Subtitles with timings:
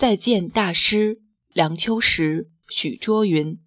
[0.00, 1.20] 再见，大师
[1.52, 3.60] 梁秋实、许倬云。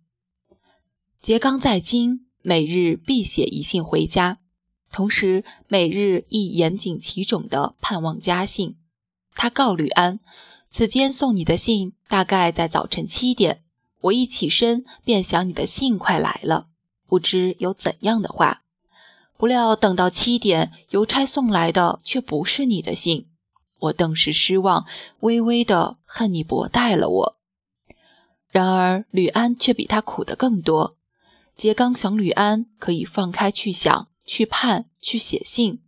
[1.21, 4.39] 杰刚在京，每日必写一信回家，
[4.91, 8.77] 同时每日亦严谨其种的盼望家信。
[9.35, 10.19] 他告吕安
[10.71, 13.61] ：“此间送你的信，大概在早晨七点。
[14.01, 16.69] 我一起身，便想你的信快来了，
[17.05, 18.63] 不知有怎样的话。
[19.37, 23.27] 不料等到七点，邮差送来的却不是你的信。”
[23.83, 24.85] 我顿时失望，
[25.21, 27.37] 微微的恨你薄待了我。
[28.49, 30.95] 然而吕安却比他苦得更多。
[31.57, 35.81] 杰刚想吕安可以放开去想、去盼、去写信，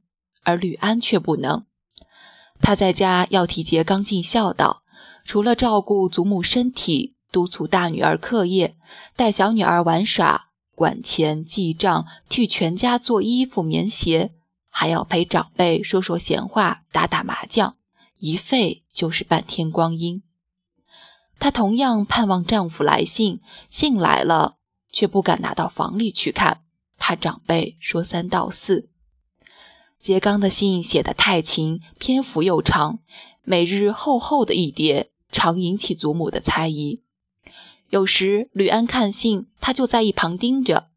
[0.44, 1.66] 而吕安却不能。
[2.60, 4.82] 他在家要替杰刚尽孝道，
[5.24, 8.76] 除了照顾祖母身体、督促大女儿课业、
[9.16, 14.34] 带小女儿玩耍、管钱记账、替全家做衣服棉鞋，
[14.70, 17.78] 还要陪长辈说说闲话、打打麻将。
[18.18, 20.24] 一废就是半天光阴。
[21.38, 24.58] 她同样盼望丈夫来信，信来了
[24.92, 26.62] 却不敢拿到房里去看，
[26.98, 28.90] 怕长辈说三道四。
[30.00, 33.00] 杰刚的信写得太勤，篇幅又长，
[33.44, 37.02] 每日厚厚的一叠，常引起祖母的猜疑。
[37.90, 40.90] 有时吕安看信，他就在一旁盯着，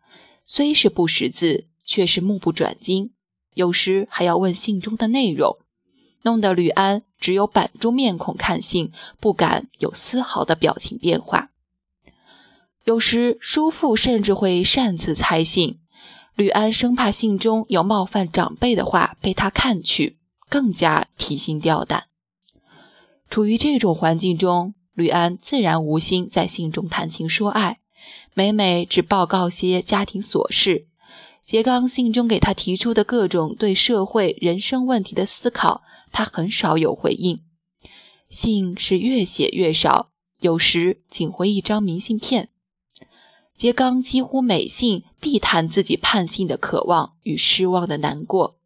[0.45, 3.13] 虽是不识字，却是目不转睛。
[3.55, 5.59] 有时还要问信中的内容。
[6.29, 11.49] 弄得吕安只有板住面孔看信，不敢有丝毫的表情变化。
[12.85, 15.79] 有时叔父甚至会擅自猜信，
[16.35, 20.19] 吕安生怕信中有冒犯长辈的话被他看去，
[20.51, 22.05] 更加提心吊胆。
[23.31, 27.79] 处于这种环境中，吕安自然无心在信中谈情说爱，
[28.35, 30.87] 每每只报告些家庭琐事。
[31.49, 35.83] 杰刚信中给他提出的各种对社会人生问题的思考。
[36.13, 37.41] 他很少有回应，
[38.29, 40.11] 信是越写越少，
[40.41, 42.51] 有时仅回一张明信片。
[43.57, 48.59] 杰刚几乎每信必谈自己盼信的渴望与失望的难过，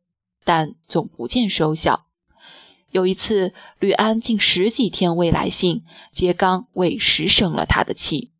[0.43, 2.07] 但总不见收效。
[2.91, 8.33] 有一次，吕安近十几天未来信，杰刚委实生了他的气，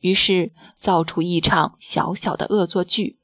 [0.00, 3.17] 于是造出一场小小的恶作剧。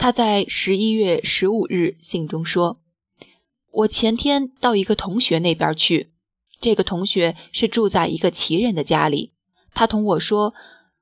[0.00, 2.78] 他在十一月十五日信中说。
[3.70, 6.08] 我前天到一个同学那边去，
[6.58, 9.32] 这个同学是住在一个奇人的家里。
[9.74, 10.54] 他同我说，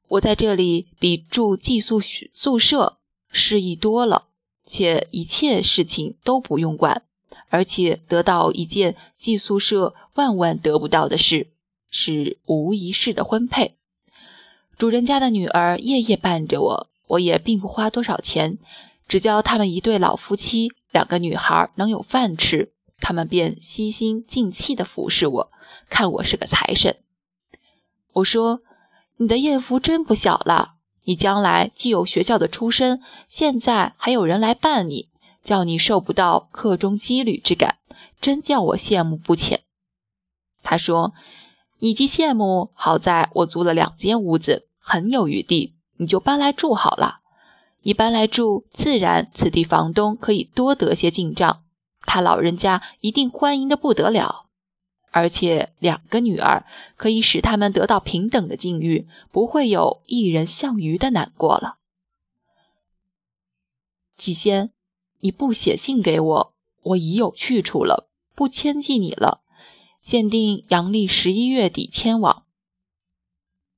[0.09, 2.99] 我在这里比住寄宿宿舍
[3.31, 4.27] 适宜多了，
[4.67, 7.05] 且一切事情都不用管，
[7.51, 11.47] 而且得到一件寄宿舍万万得不到的事，
[11.89, 13.77] 是无一事的婚配。
[14.77, 18.59] 主人家的女儿夜夜伴着我，我也并不花多少钱，
[19.07, 20.73] 只教他们一对老夫妻。
[20.91, 25.51] 两个女孩能有饭吃，他们便悉心尽气地服侍我，
[25.91, 26.97] 看我是个财神。
[28.15, 28.63] 我说
[29.19, 35.11] ：“你的艳福真不小了，你将来既有学校的出身，现在还有人来伴你，
[35.45, 37.77] 叫你受不到课中羁旅之感，
[38.21, 39.61] 真叫我羡慕不浅。”
[40.63, 41.13] 他说
[41.81, 47.21] ：“你既羡慕，好在我租了两间屋子，很有余地，你就搬来住好了。”
[47.83, 51.63] 你搬来住，自然此地房东可以多得些进账，
[52.03, 54.47] 他老人家一定欢迎的不得了。
[55.11, 56.67] 而且两个女儿
[56.97, 61.77] 可以使他们得到平等的境遇，不会有一人项余的难过了。
[64.17, 64.71] 季仙，
[65.21, 69.41] 你不写信给我，我已有去处了，不牵记你了。
[70.03, 72.45] 限定阳历十一月底迁往，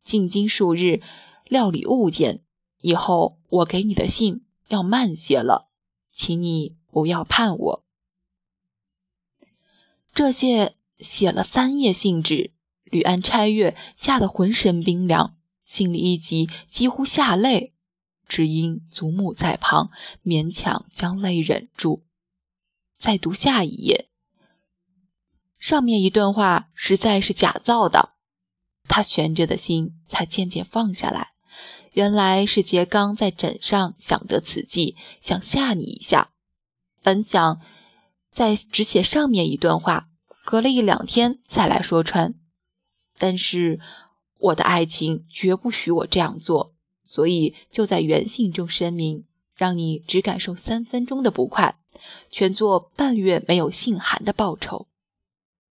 [0.03, 1.01] 进京数日，
[1.51, 2.43] 料理物件。
[2.81, 5.69] 以后我给你的信要慢些了，
[6.11, 7.85] 请你不要盼我。
[10.15, 12.53] 这些写了三页信纸，
[12.85, 17.75] 吕安拆阅，吓得浑身冰凉，心里一急，几乎下泪，
[18.27, 19.91] 只因祖母在旁，
[20.25, 22.07] 勉强将泪忍住。
[22.97, 24.09] 再读下一页，
[25.59, 28.15] 上面一段话实在是假造的，
[28.89, 31.35] 他悬着的心才渐渐放下来。
[31.93, 36.31] 原来是杰刚在枕上想得此计，想吓你一下。
[37.03, 37.61] 本想
[38.33, 40.09] 再只写上面一段话，
[40.45, 42.35] 隔了一两天再来说穿。
[43.19, 43.81] 但是
[44.39, 51.77] 我的爱情绝不许我这样做，所以就在原信中声明，让你只感受三分钟的不快，
[52.31, 54.87] 全做半月没有信函的报酬。